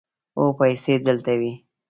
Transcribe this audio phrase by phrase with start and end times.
[0.37, 1.51] هو، پیسې دلته وې